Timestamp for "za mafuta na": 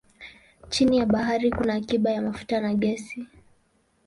2.15-2.73